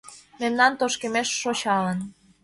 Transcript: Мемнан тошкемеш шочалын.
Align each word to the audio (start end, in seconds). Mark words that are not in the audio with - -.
Мемнан 0.41 0.71
тошкемеш 0.79 1.27
шочалын. 1.41 1.99